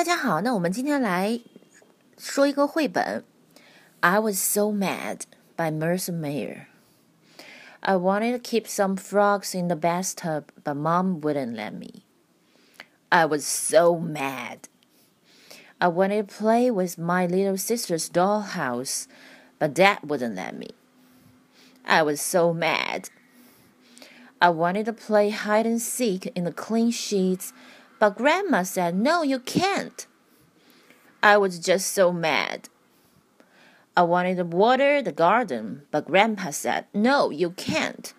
[0.00, 1.40] 大家好，那我们今天来
[2.18, 3.24] 说一个绘本。
[4.00, 5.22] I was so mad
[5.56, 6.66] by Mercer Mayer.
[7.80, 12.02] I wanted to keep some frogs in the bathtub, but mom wouldn't let me.
[13.08, 14.68] I was so mad.
[15.78, 19.06] I wanted to play with my little sister's dollhouse,
[19.58, 20.70] but dad wouldn't let me.
[21.84, 23.10] I was so mad.
[24.40, 27.52] I wanted to play hide and seek in the clean sheets,
[28.01, 30.07] but Grandma said, No, you can't.
[31.21, 32.67] I was just so mad.
[33.95, 38.11] I wanted to water the garden, but Grandpa said, No, you can't.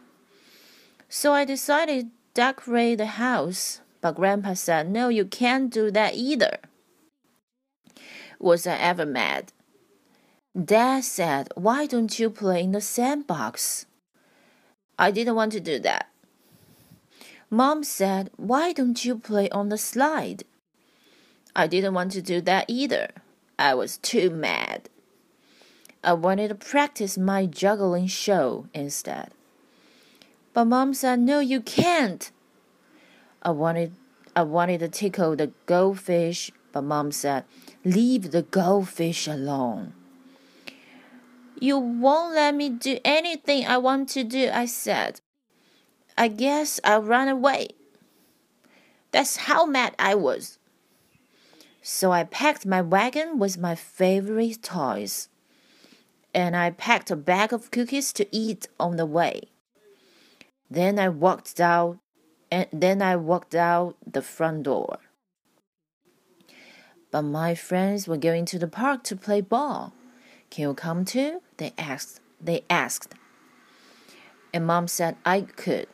[1.09, 6.14] So I decided to decorate the house, but Grandpa said, No, you can't do that
[6.14, 6.59] either.
[8.39, 9.53] Was I ever mad?
[10.55, 13.87] Dad said, Why don't you play in the sandbox?
[14.97, 16.12] I didn't want to do that.
[17.52, 20.45] Mom said, Why don't you play on the slide?
[21.55, 23.11] I didn't want to do that either.
[23.59, 24.88] I was too mad.
[26.03, 29.33] I wanted to practice my juggling show instead.
[30.55, 32.33] But mom said, No, you can't.
[33.42, 33.92] I wanted
[34.34, 37.45] I wanted to tickle the goldfish, but mom said,
[37.84, 39.92] Leave the goldfish alone.
[41.61, 45.20] You won't let me do anything I want to do, I said.
[46.23, 47.70] I guess I'll run away.
[49.11, 50.56] That's how mad I was.
[51.83, 55.29] So I packed my wagon with my favorite toys.
[56.33, 59.48] And I packed a bag of cookies to eat on the way.
[60.70, 61.98] Then I walked out
[62.53, 65.01] and then I walked out the front door.
[67.11, 69.92] But my friends were going to the park to play ball.
[70.51, 71.42] Can you come too?
[71.57, 72.20] They asked.
[72.41, 73.12] They asked.
[74.55, 75.89] And mom said I could.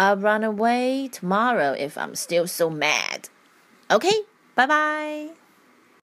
[0.00, 3.28] I'll run away tomorrow if I'm still so mad.
[3.90, 5.28] Okay, bye bye.